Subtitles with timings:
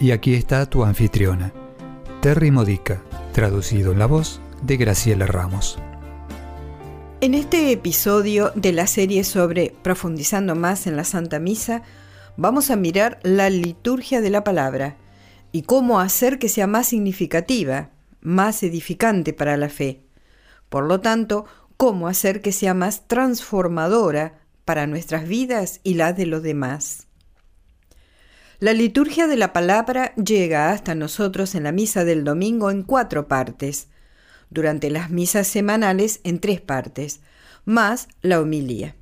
[0.00, 1.52] Y aquí está tu anfitriona,
[2.22, 3.02] Terry Modica,
[3.32, 5.76] traducido en la voz de Graciela Ramos.
[7.20, 11.82] En este episodio de la serie sobre Profundizando más en la Santa Misa,
[12.36, 14.96] vamos a mirar la liturgia de la palabra
[15.50, 20.04] y cómo hacer que sea más significativa, más edificante para la fe.
[20.68, 21.44] Por lo tanto,
[21.76, 27.07] cómo hacer que sea más transformadora para nuestras vidas y las de los demás.
[28.60, 33.28] La liturgia de la palabra llega hasta nosotros en la misa del domingo en cuatro
[33.28, 33.86] partes,
[34.50, 37.20] durante las misas semanales en tres partes,
[37.64, 38.96] más la homilía.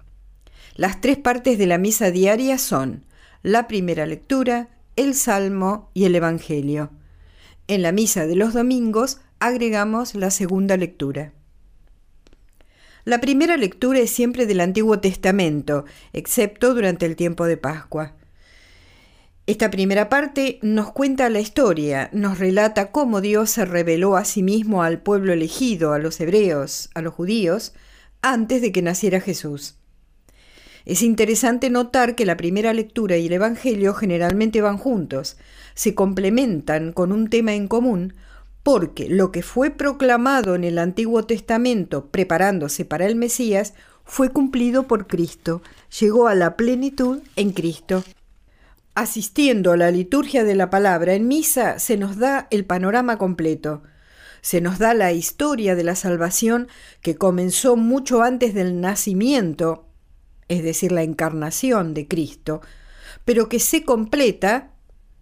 [0.74, 3.06] Las tres partes de la misa diaria son
[3.42, 6.90] la primera lectura, el salmo y el evangelio.
[7.66, 11.32] En la misa de los domingos agregamos la segunda lectura.
[13.06, 18.16] La primera lectura es siempre del Antiguo Testamento, excepto durante el tiempo de Pascua.
[19.46, 24.42] Esta primera parte nos cuenta la historia, nos relata cómo Dios se reveló a sí
[24.42, 27.72] mismo al pueblo elegido, a los hebreos, a los judíos,
[28.22, 29.76] antes de que naciera Jesús.
[30.84, 35.36] Es interesante notar que la primera lectura y el Evangelio generalmente van juntos,
[35.74, 38.14] se complementan con un tema en común,
[38.64, 43.74] porque lo que fue proclamado en el Antiguo Testamento preparándose para el Mesías
[44.04, 45.62] fue cumplido por Cristo,
[46.00, 48.02] llegó a la plenitud en Cristo.
[48.96, 53.82] Asistiendo a la liturgia de la palabra en misa se nos da el panorama completo.
[54.40, 56.66] Se nos da la historia de la salvación
[57.02, 59.86] que comenzó mucho antes del nacimiento,
[60.48, 62.62] es decir, la encarnación de Cristo,
[63.26, 64.72] pero que se completa,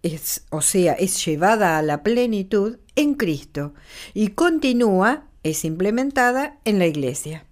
[0.03, 3.73] es, o sea, es llevada a la plenitud en Cristo
[4.13, 7.45] y continúa, es implementada en la Iglesia.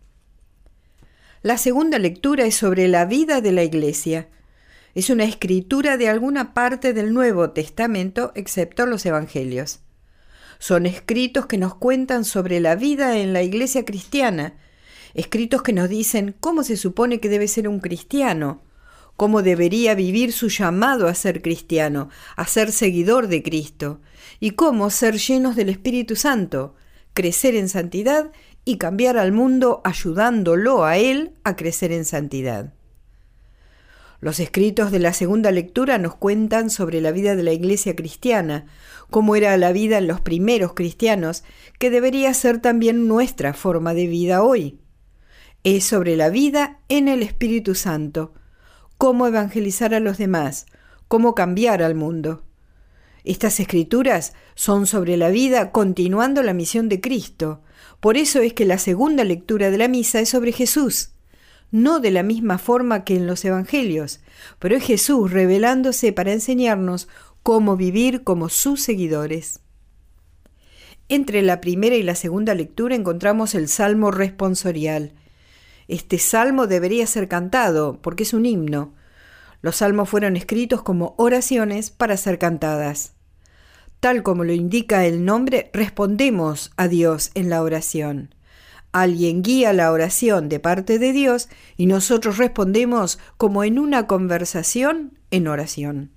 [1.41, 4.29] La segunda lectura es sobre la vida de la Iglesia
[4.95, 9.79] es una escritura de alguna parte del Nuevo Testamento, excepto los Evangelios.
[10.59, 14.53] Son escritos que nos cuentan sobre la vida en la iglesia cristiana,
[15.13, 18.61] escritos que nos dicen cómo se supone que debe ser un cristiano,
[19.15, 23.99] cómo debería vivir su llamado a ser cristiano, a ser seguidor de Cristo,
[24.39, 26.75] y cómo ser llenos del Espíritu Santo,
[27.13, 28.31] crecer en santidad
[28.65, 32.73] y cambiar al mundo ayudándolo a Él a crecer en santidad.
[34.23, 38.67] Los escritos de la segunda lectura nos cuentan sobre la vida de la iglesia cristiana,
[39.09, 41.43] cómo era la vida en los primeros cristianos,
[41.77, 44.79] que debería ser también nuestra forma de vida hoy.
[45.65, 48.33] Es sobre la vida en el Espíritu Santo,
[48.97, 50.67] cómo evangelizar a los demás,
[51.09, 52.45] cómo cambiar al mundo.
[53.25, 57.61] Estas escrituras son sobre la vida continuando la misión de Cristo.
[57.99, 61.12] Por eso es que la segunda lectura de la misa es sobre Jesús
[61.73, 64.19] no de la misma forma que en los Evangelios,
[64.59, 67.09] pero es Jesús revelándose para enseñarnos
[67.41, 69.59] cómo vivir como sus seguidores.
[71.09, 75.13] Entre la primera y la segunda lectura encontramos el Salmo responsorial.
[75.87, 78.93] Este salmo debería ser cantado porque es un himno.
[79.63, 83.13] Los salmos fueron escritos como oraciones para ser cantadas.
[83.99, 88.35] Tal como lo indica el nombre, respondemos a Dios en la oración.
[88.93, 95.17] Alguien guía la oración de parte de Dios y nosotros respondemos como en una conversación
[95.31, 96.11] en oración.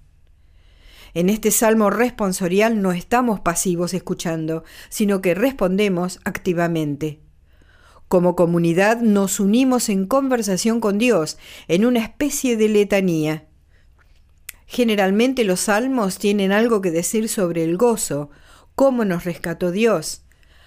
[1.15, 7.23] En este salmo responsorial no estamos pasivos escuchando, sino que respondemos activamente.
[8.09, 11.39] Como comunidad nos unimos en conversación con Dios,
[11.69, 13.47] en una especie de letanía.
[14.67, 18.29] Generalmente los salmos tienen algo que decir sobre el gozo,
[18.75, 20.26] cómo nos rescató Dios,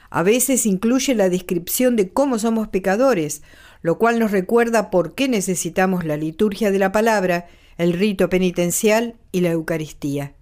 [0.10, 3.42] a veces incluye la descripción de cómo somos pecadores,
[3.82, 7.48] lo cual nos recuerda por qué necesitamos la liturgia de la palabra,
[7.78, 10.34] el rito penitencial y la Eucaristía.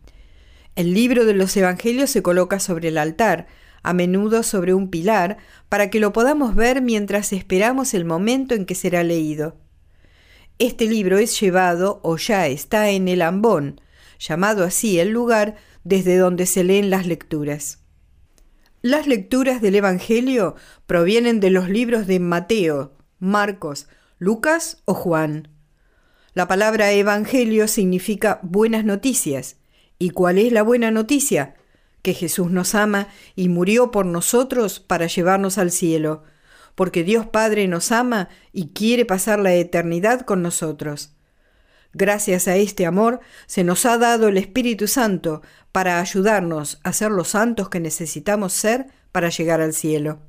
[0.76, 3.48] El libro de los Evangelios se coloca sobre el altar,
[3.84, 5.38] a menudo sobre un pilar,
[5.70, 9.58] para que lo podamos ver mientras esperamos el momento en que será leído.
[10.60, 13.80] Este libro es llevado o ya está en el ambón,
[14.20, 17.80] llamado así el lugar desde donde se leen las lecturas.
[18.82, 23.88] Las lecturas del Evangelio provienen de los libros de Mateo, Marcos,
[24.20, 25.50] Lucas o Juan.
[26.34, 29.58] La palabra Evangelio significa buenas noticias
[30.00, 31.56] ¿Y cuál es la buena noticia?
[32.04, 36.24] Que Jesús nos ama y murió por nosotros para llevarnos al cielo,
[36.76, 41.17] porque Dios Padre nos ama y quiere pasar la eternidad con nosotros.
[42.00, 45.42] Gracias a este amor se nos ha dado el Espíritu Santo
[45.72, 50.20] para ayudarnos a ser los santos que necesitamos ser para llegar al cielo.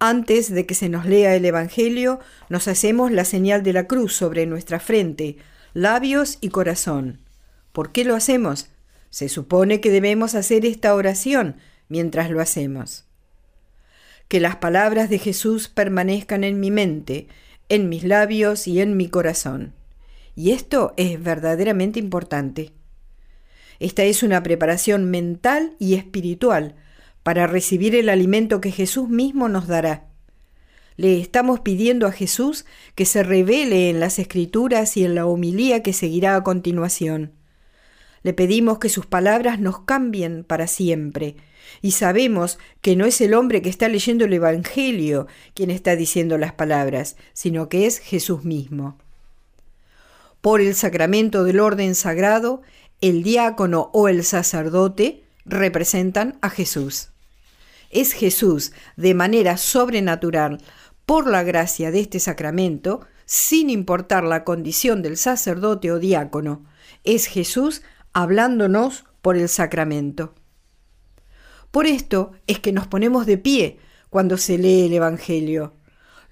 [0.00, 2.18] Antes de que se nos lea el Evangelio,
[2.48, 5.36] nos hacemos la señal de la cruz sobre nuestra frente,
[5.74, 7.20] labios y corazón.
[7.70, 8.70] ¿Por qué lo hacemos?
[9.10, 11.54] Se supone que debemos hacer esta oración
[11.88, 13.04] mientras lo hacemos.
[14.26, 17.28] Que las palabras de Jesús permanezcan en mi mente,
[17.68, 19.72] en mis labios y en mi corazón.
[20.34, 22.72] Y esto es verdaderamente importante.
[23.78, 26.76] Esta es una preparación mental y espiritual
[27.22, 30.08] para recibir el alimento que Jesús mismo nos dará.
[30.96, 32.64] Le estamos pidiendo a Jesús
[32.94, 37.32] que se revele en las escrituras y en la homilía que seguirá a continuación.
[38.22, 41.36] Le pedimos que sus palabras nos cambien para siempre,
[41.82, 46.38] y sabemos que no es el hombre que está leyendo el Evangelio quien está diciendo
[46.38, 48.98] las palabras, sino que es Jesús mismo.
[50.44, 52.60] Por el sacramento del orden sagrado,
[53.00, 57.08] el diácono o el sacerdote representan a Jesús
[57.94, 60.58] es Jesús de manera sobrenatural
[61.06, 66.64] por la gracia de este sacramento, sin importar la condición del sacerdote o diácono.
[67.04, 67.82] Es Jesús
[68.12, 70.34] hablándonos por el sacramento.
[71.70, 73.78] Por esto es que nos ponemos de pie
[74.10, 75.74] cuando se lee el Evangelio.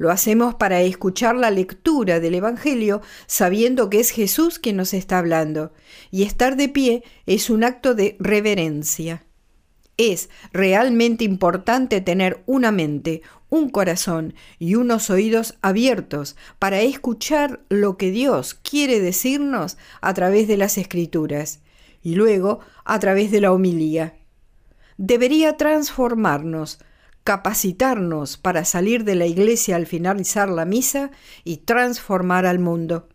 [0.02, 5.18] Lo hacemos para escuchar la lectura del Evangelio sabiendo que es Jesús quien nos está
[5.18, 5.72] hablando,
[6.10, 9.24] y estar de pie es un acto de reverencia.
[9.96, 17.96] Es realmente importante tener una mente, un corazón y unos oídos abiertos para escuchar lo
[17.96, 21.60] que Dios quiere decirnos a través de las escrituras
[22.02, 24.16] y luego a través de la homilía.
[24.96, 26.80] Debería transformarnos,
[27.24, 31.10] capacitarnos para salir de la iglesia al finalizar la misa
[31.44, 33.08] y transformar al mundo.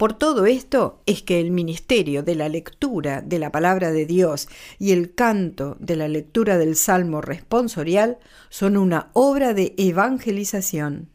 [0.00, 4.48] Por todo esto es que el ministerio de la lectura de la palabra de Dios
[4.78, 11.10] y el canto de la lectura del Salmo responsorial son una obra de evangelización.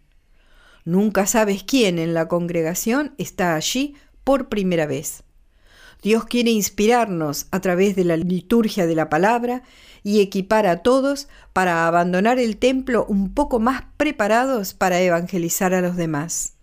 [0.84, 5.25] Nunca sabes quién en la congregación está allí por primera vez.
[6.06, 9.64] Dios quiere inspirarnos a través de la liturgia de la palabra
[10.04, 15.82] y equipar a todos para abandonar el templo un poco más preparados para evangelizar a
[15.82, 16.54] los demás.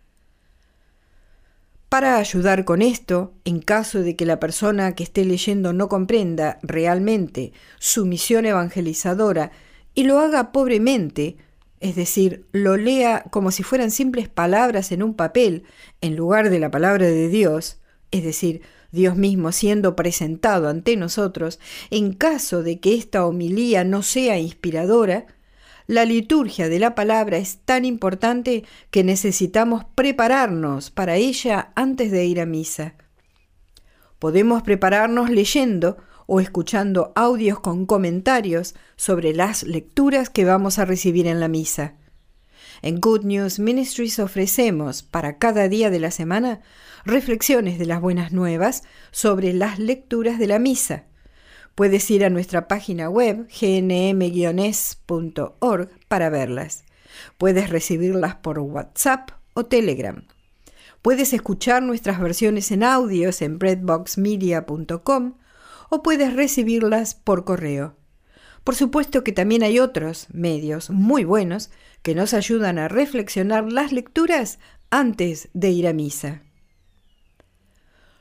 [1.89, 6.61] Para ayudar con esto, en caso de que la persona que esté leyendo no comprenda
[6.62, 9.50] realmente su misión evangelizadora
[9.93, 11.37] y lo haga pobremente,
[11.81, 15.65] es decir, lo lea como si fueran simples palabras en un papel
[16.00, 17.81] en lugar de la palabra de Dios,
[18.12, 18.62] es decir,
[18.93, 21.59] Dios mismo siendo presentado ante nosotros,
[21.91, 25.27] en caso de que esta homilía no sea inspiradora,
[25.87, 32.25] la liturgia de la palabra es tan importante que necesitamos prepararnos para ella antes de
[32.27, 32.94] ir a misa.
[34.19, 35.97] Podemos prepararnos leyendo
[36.27, 41.95] o escuchando audios con comentarios sobre las lecturas que vamos a recibir en la misa.
[42.82, 46.61] En Good News Ministries ofrecemos para cada día de la semana
[47.04, 51.04] reflexiones de las buenas nuevas sobre las lecturas de la misa
[51.75, 54.28] Puedes ir a nuestra página web gnm-es.org
[56.07, 56.85] para verlas.
[57.38, 60.23] Puedes recibirlas por WhatsApp o Telegram.
[61.00, 65.35] Puedes escuchar nuestras versiones en audios en breadboxmedia.com
[65.88, 67.97] o puedes recibirlas por correo.
[68.64, 71.71] Por supuesto que también hay otros medios muy buenos
[72.02, 74.59] que nos ayudan a reflexionar las lecturas
[74.90, 76.42] antes de ir a misa.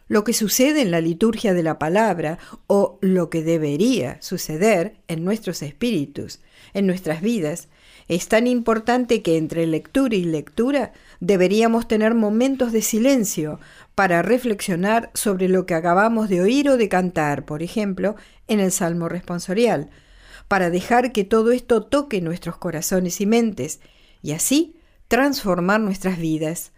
[0.07, 5.23] Lo que sucede en la liturgia de la palabra o lo que debería suceder en
[5.23, 6.41] nuestros espíritus,
[6.73, 7.69] en nuestras vidas,
[8.09, 13.61] es tan importante que entre lectura y lectura deberíamos tener momentos de silencio
[13.95, 18.17] para reflexionar sobre lo que acabamos de oír o de cantar, por ejemplo,
[18.50, 19.89] en el Salmo responsorial,
[20.51, 23.79] para dejar que todo esto toque nuestros corazones y mentes
[24.22, 24.75] y así
[25.08, 26.74] transformar nuestras vidas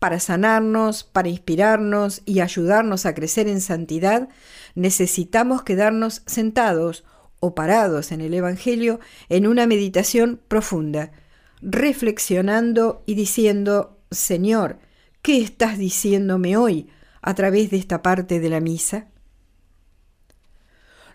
[0.00, 4.28] para sanarnos, para inspirarnos y ayudarnos a crecer en santidad,
[4.74, 7.04] necesitamos quedarnos sentados
[7.38, 11.12] o parados en el Evangelio en una meditación profunda,
[11.60, 14.80] reflexionando y diciendo, Señor,
[15.22, 16.88] ¿qué estás diciéndome hoy
[17.20, 19.11] a través de esta parte de la misa?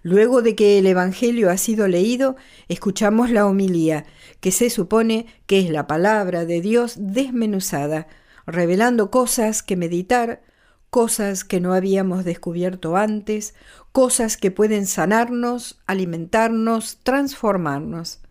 [0.08, 2.38] Luego de que el Evangelio ha sido leído,
[2.70, 4.06] escuchamos la homilía,
[4.40, 8.08] que se supone que es la palabra de Dios desmenuzada,
[8.46, 10.42] revelando cosas que meditar,
[10.90, 13.54] cosas que no habíamos descubierto antes,
[13.92, 18.22] cosas que pueden sanarnos, alimentarnos, transformarnos.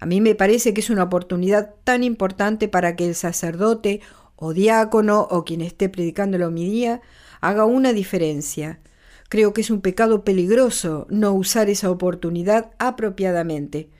[0.00, 4.00] A mí me parece que es una oportunidad tan importante para que el sacerdote
[4.34, 7.02] o diácono o quien esté predicando la homilía
[7.40, 8.80] haga una diferencia.
[9.28, 13.90] Creo que es un pecado peligroso no usar esa oportunidad apropiadamente.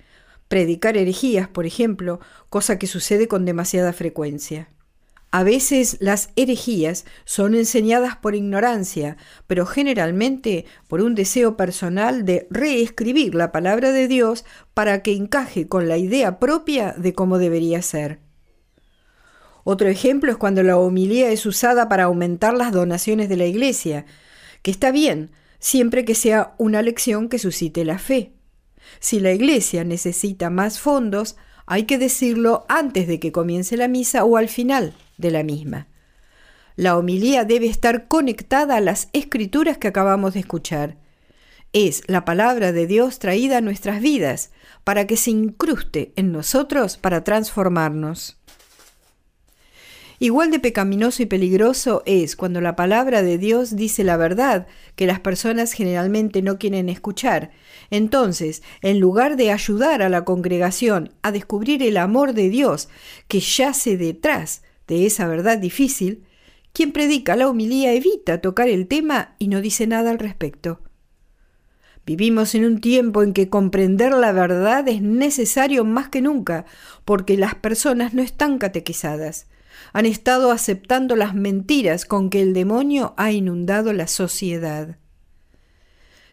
[0.49, 4.71] Predicar herejías, por ejemplo, cosa que sucede con demasiada frecuencia.
[5.31, 12.47] A veces las herejías son enseñadas por ignorancia, pero generalmente por un deseo personal de
[12.51, 17.83] reescribir la palabra de Dios para que encaje con la idea propia de cómo debería
[17.83, 18.21] ser.
[19.65, 24.07] Otro ejemplo es cuando la homilía es usada para aumentar las donaciones de la iglesia,
[24.62, 28.33] que está bien, siempre que sea una lección que suscite la fe.
[29.00, 31.37] Si la iglesia necesita más fondos,
[31.67, 35.88] hay que decirlo antes de que comience la misa o al final de la misma.
[36.77, 40.97] La homilía debe estar conectada a las escrituras que acabamos de escuchar.
[41.73, 44.53] Es la palabra de Dios traída a nuestras vidas
[44.85, 48.38] para que se incruste en nosotros para transformarnos.
[50.21, 55.07] Igual de pecaminoso y peligroso es cuando la palabra de Dios dice la verdad que
[55.07, 57.53] las personas generalmente no quieren escuchar.
[57.91, 62.89] Entonces, en lugar de ayudar a la congregación a descubrir el amor de Dios
[63.29, 66.25] que yace detrás de esa verdad difícil,
[66.73, 70.81] quien predica la humilía evita tocar el tema y no dice nada al respecto.
[72.05, 76.65] Vivimos en un tiempo en que comprender la verdad es necesario más que nunca,
[77.05, 79.47] porque las personas no están catequizadas
[79.93, 84.99] han estado aceptando las mentiras con que el demonio ha inundado la sociedad.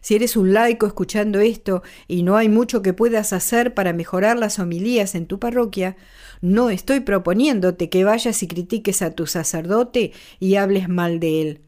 [0.06, 4.38] Si eres un laico escuchando esto y no hay mucho que puedas hacer para mejorar
[4.38, 5.96] las homilías en tu parroquia,
[6.40, 11.60] no estoy proponiéndote que vayas y critiques a tu sacerdote y hables mal de él.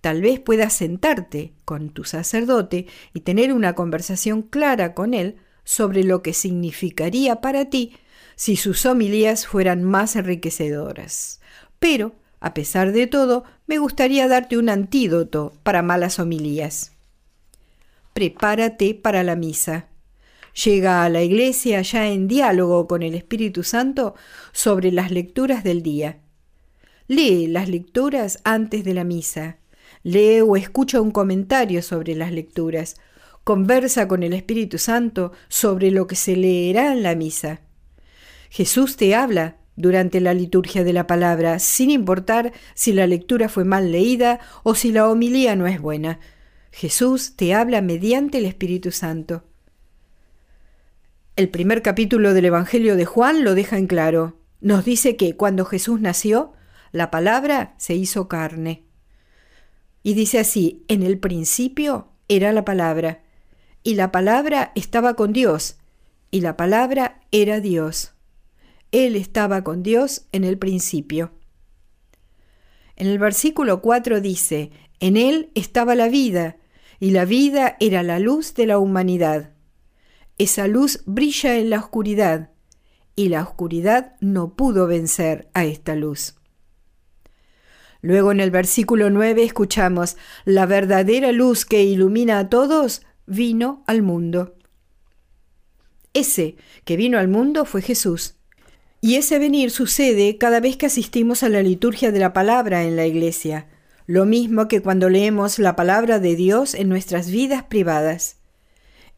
[0.00, 6.02] Tal vez puedas sentarte con tu sacerdote y tener una conversación clara con él sobre
[6.02, 7.92] lo que significaría para ti
[8.36, 11.40] si sus homilías fueran más enriquecedoras.
[11.78, 16.92] Pero, a pesar de todo, me gustaría darte un antídoto para malas homilías.
[18.12, 19.88] Prepárate para la misa.
[20.64, 24.14] Llega a la iglesia ya en diálogo con el Espíritu Santo
[24.52, 26.20] sobre las lecturas del día.
[27.08, 29.58] Lee las lecturas antes de la misa.
[30.02, 32.96] Lee o escucha un comentario sobre las lecturas.
[33.44, 37.60] Conversa con el Espíritu Santo sobre lo que se leerá en la misa.
[38.50, 43.64] Jesús te habla durante la liturgia de la palabra, sin importar si la lectura fue
[43.64, 46.18] mal leída o si la homilía no es buena.
[46.72, 49.44] Jesús te habla mediante el Espíritu Santo.
[51.36, 54.38] El primer capítulo del Evangelio de Juan lo deja en claro.
[54.60, 56.54] Nos dice que cuando Jesús nació,
[56.92, 58.84] la palabra se hizo carne.
[60.02, 63.22] Y dice así, en el principio era la palabra,
[63.82, 65.76] y la palabra estaba con Dios,
[66.30, 68.15] y la palabra era Dios.
[68.92, 71.32] Él estaba con Dios en el principio.
[72.96, 76.56] En el versículo 4 dice, en Él estaba la vida,
[76.98, 79.52] y la vida era la luz de la humanidad.
[80.38, 82.50] Esa luz brilla en la oscuridad,
[83.14, 86.36] y la oscuridad no pudo vencer a esta luz.
[88.02, 94.02] Luego en el versículo 9 escuchamos, la verdadera luz que ilumina a todos vino al
[94.02, 94.54] mundo.
[96.14, 98.35] Ese que vino al mundo fue Jesús.
[99.06, 102.96] Y ese venir sucede cada vez que asistimos a la liturgia de la palabra en
[102.96, 103.68] la iglesia,
[104.08, 108.38] lo mismo que cuando leemos la palabra de Dios en nuestras vidas privadas.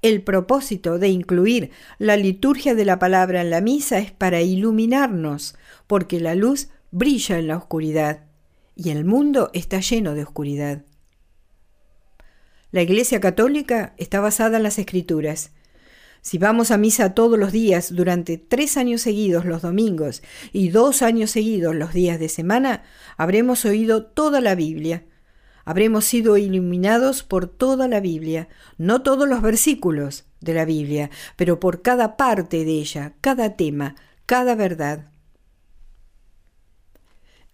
[0.03, 5.57] El propósito de incluir la liturgia de la palabra en la misa es para iluminarnos,
[5.87, 8.27] porque la luz brilla en la oscuridad
[8.77, 10.83] y el mundo está lleno de oscuridad.
[12.73, 15.53] La Iglesia Católica está basada en las Escrituras
[16.29, 21.01] si vamos a misa todos los días durante tres años seguidos los domingos y dos
[21.01, 22.83] años seguidos los días de semana,
[23.17, 25.07] habremos oído toda la Biblia.
[25.65, 31.61] Habremos sido iluminados por toda la Biblia, no todos los versículos de la Biblia, pero
[31.61, 33.95] por cada parte de ella, cada tema,
[34.27, 35.11] cada verdad.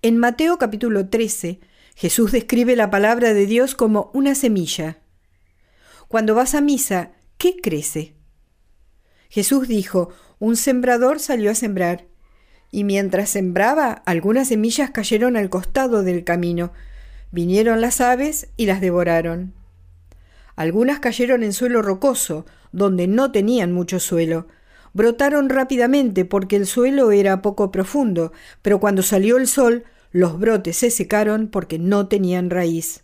[0.02, 1.61] En Mateo capítulo 13,
[1.95, 4.99] Jesús describe la palabra de Dios como una semilla.
[6.09, 8.16] Cuando vas a misa, ¿qué crece?
[9.28, 12.07] Jesús dijo, un sembrador salió a sembrar,
[12.71, 16.73] y mientras sembraba, algunas semillas cayeron al costado del camino.
[17.31, 19.54] Vinieron las aves y las devoraron.
[20.57, 24.49] Algunas cayeron en suelo rocoso, donde no tenían mucho suelo.
[24.93, 30.76] Brotaron rápidamente porque el suelo era poco profundo, pero cuando salió el sol, Los brotes
[30.76, 33.02] se secaron porque no tenían raíz.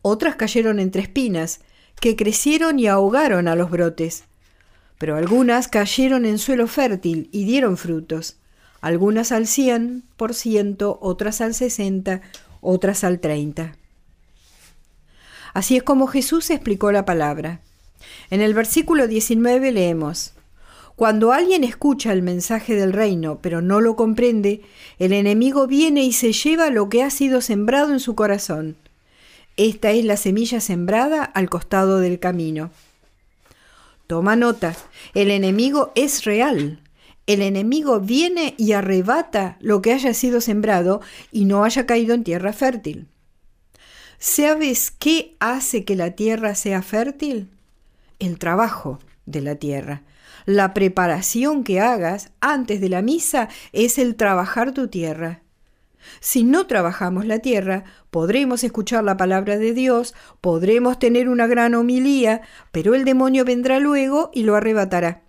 [0.00, 1.58] Otras cayeron entre espinas,
[2.00, 4.22] que crecieron y ahogaron a los brotes.
[4.98, 8.36] Pero algunas cayeron en suelo fértil y dieron frutos.
[8.80, 12.20] Algunas al cien por ciento, otras al sesenta,
[12.60, 13.76] otras al treinta.
[15.54, 17.60] Así es como Jesús explicó la palabra.
[18.30, 20.32] En el versículo 19 leemos,
[20.94, 24.62] Cuando alguien escucha el mensaje del reino, pero no lo comprende,
[24.98, 28.76] el enemigo viene y se lleva lo que ha sido sembrado en su corazón.
[29.56, 32.70] Esta es la semilla sembrada al costado del camino.
[34.08, 34.74] Toma nota,
[35.12, 36.80] el enemigo es real.
[37.26, 42.24] El enemigo viene y arrebata lo que haya sido sembrado y no haya caído en
[42.24, 43.06] tierra fértil.
[44.18, 47.50] ¿Sabes qué hace que la tierra sea fértil?
[48.18, 50.04] El trabajo de la tierra.
[50.46, 55.42] La preparación que hagas antes de la misa es el trabajar tu tierra.
[56.20, 61.74] Si no trabajamos la tierra, podremos escuchar la palabra de Dios, podremos tener una gran
[61.74, 65.22] homilía, pero el demonio vendrá luego y lo arrebatará.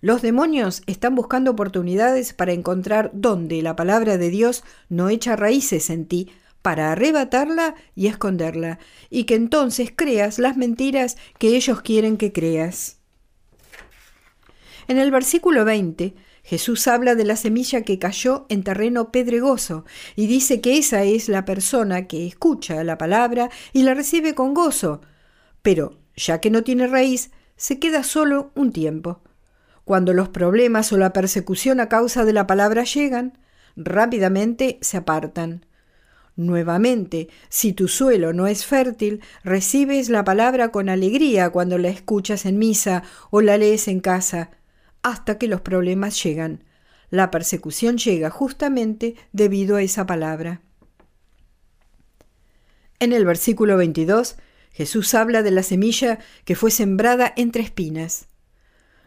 [0.00, 5.90] Los demonios están buscando oportunidades para encontrar donde la palabra de Dios no echa raíces
[5.90, 6.30] en ti,
[6.62, 8.78] para arrebatarla y esconderla,
[9.08, 12.98] y que entonces creas las mentiras que ellos quieren que creas.
[14.88, 16.14] En el versículo 20,
[16.46, 19.84] Jesús habla de la semilla que cayó en terreno pedregoso
[20.14, 24.54] y dice que esa es la persona que escucha la palabra y la recibe con
[24.54, 25.00] gozo,
[25.62, 29.22] pero ya que no tiene raíz, se queda solo un tiempo.
[29.84, 33.38] Cuando los problemas o la persecución a causa de la palabra llegan,
[33.74, 35.66] rápidamente se apartan.
[36.36, 42.46] Nuevamente, si tu suelo no es fértil, recibes la palabra con alegría cuando la escuchas
[42.46, 44.50] en misa o la lees en casa,
[45.06, 46.64] hasta que los problemas llegan.
[47.10, 50.62] La persecución llega justamente debido a esa palabra.
[52.98, 54.34] En el versículo 22,
[54.72, 58.26] Jesús habla de la semilla que fue sembrada entre espinas.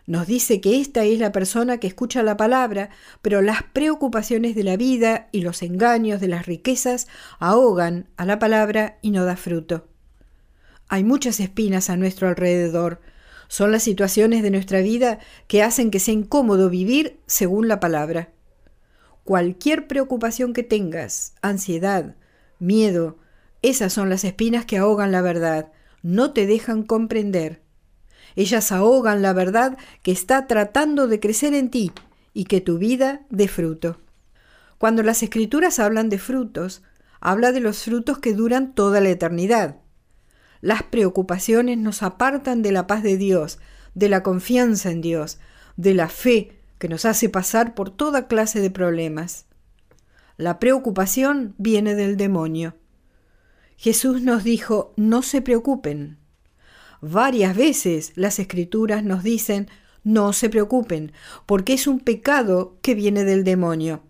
[0.06, 4.64] Nos dice que esta es la persona que escucha la palabra, pero las preocupaciones de
[4.64, 7.10] la vida y los engaños de las riquezas
[7.40, 9.90] ahogan a la palabra y no da fruto.
[10.88, 13.02] Hay muchas espinas a nuestro alrededor.
[13.50, 18.30] Son las situaciones de nuestra vida que hacen que sea incómodo vivir según la palabra.
[19.24, 22.16] Cualquier preocupación que tengas, ansiedad,
[22.60, 23.18] miedo,
[23.64, 25.72] esas son las espinas que ahogan la verdad,
[26.04, 27.64] no te dejan comprender.
[28.36, 31.92] Ellas ahogan la verdad que está tratando de crecer en ti
[32.36, 34.00] y que tu vida dé fruto.
[34.78, 36.84] Cuando las escrituras hablan de frutos,
[37.20, 39.78] habla de los frutos que duran toda la eternidad.
[40.62, 43.60] Las preocupaciones nos apartan de la paz de Dios,
[43.94, 45.40] de la confianza en Dios,
[45.78, 49.46] de la fe que nos hace pasar por toda clase de problemas.
[50.38, 52.76] La preocupación viene del demonio.
[53.78, 56.20] Jesús nos dijo, no se preocupen,
[57.02, 59.70] Varias veces las escrituras nos dicen,
[60.04, 61.14] no se preocupen,
[61.46, 64.04] porque es un pecado que viene del demonio.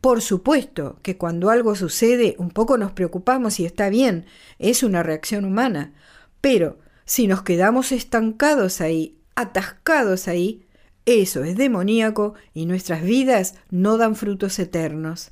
[0.00, 4.26] Por supuesto que cuando algo sucede un poco nos preocupamos y está bien,
[4.58, 5.94] es una reacción humana,
[6.40, 10.66] pero si nos quedamos estancados ahí, atascados ahí,
[11.06, 15.30] eso es demoníaco y nuestras vidas no dan frutos eternos.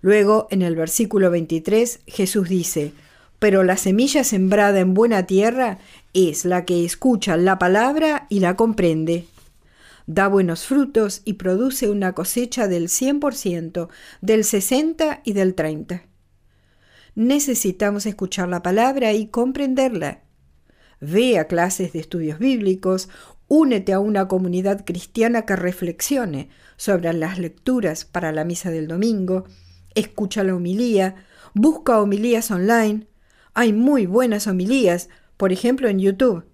[0.00, 2.92] Luego, en el versículo 23, Jesús dice,
[3.38, 5.78] pero la semilla sembrada en buena tierra
[6.12, 9.26] es la que escucha la palabra y la comprende.
[10.06, 13.88] Da buenos frutos y produce una cosecha del 100%,
[14.20, 16.02] del 60 y del 30.
[17.14, 20.22] Necesitamos escuchar la palabra y comprenderla.
[21.00, 23.08] Ve a clases de estudios bíblicos,
[23.48, 29.44] únete a una comunidad cristiana que reflexione sobre las lecturas para la misa del domingo,
[29.94, 31.14] escucha la homilía,
[31.54, 33.06] busca homilías online,
[33.54, 36.44] hay muy buenas homilías, por ejemplo en YouTube.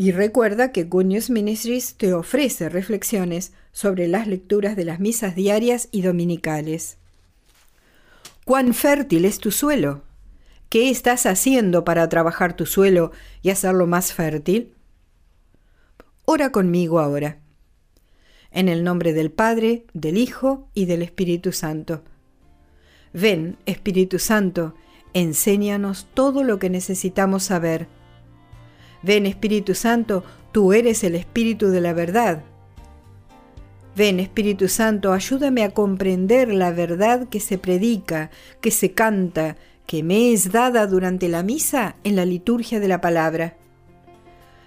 [0.00, 5.34] Y recuerda que Good News Ministries te ofrece reflexiones sobre las lecturas de las misas
[5.34, 6.96] diarias y dominicales.
[8.46, 10.00] ¿Cuán fértil es tu suelo?
[10.70, 14.72] ¿Qué estás haciendo para trabajar tu suelo y hacerlo más fértil?
[16.24, 17.36] Ora conmigo ahora.
[18.52, 22.02] En el nombre del Padre, del Hijo y del Espíritu Santo.
[23.12, 24.74] Ven, Espíritu Santo,
[25.12, 27.88] Enséñanos todo lo que necesitamos saber.
[29.02, 32.42] Ven Espíritu Santo, tú eres el Espíritu de la verdad.
[33.96, 40.02] Ven Espíritu Santo, ayúdame a comprender la verdad que se predica, que se canta, que
[40.02, 43.56] me es dada durante la misa en la liturgia de la palabra.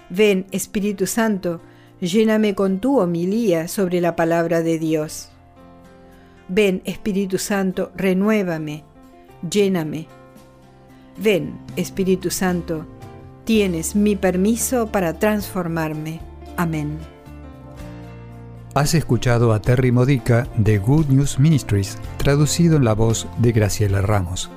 [0.09, 1.61] Ven Espíritu Santo,
[2.01, 5.29] lléname con tu homilía sobre la palabra de Dios.
[6.49, 8.83] Ven, Espíritu Santo, renuévame,
[9.49, 10.07] lléname.
[11.17, 12.85] Ven, Espíritu Santo,
[13.45, 16.21] tienes mi permiso para transformarme.
[16.57, 16.97] Amén.
[18.75, 24.01] Has escuchado a Terry Modica de Good News Ministries, traducido en la voz de Graciela
[24.01, 24.49] Ramos.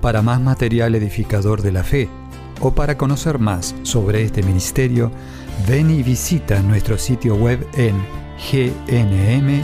[0.00, 2.08] Para más material edificador de la fe
[2.60, 5.10] o para conocer más sobre este ministerio,
[5.68, 7.94] ven y visita nuestro sitio web en
[8.86, 9.56] gnm-es.org.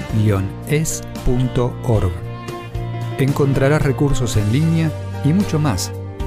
[3.19, 4.91] Encontrarás recursos en línea
[5.25, 5.93] y mucho más